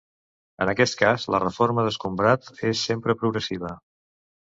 En 0.65 0.71
aquest 0.73 0.97
cas 1.01 1.27
la 1.35 1.43
forma 1.59 1.85
d'escombrat 1.89 2.53
és 2.73 2.85
sempre 2.91 3.21
progressiva. 3.25 3.77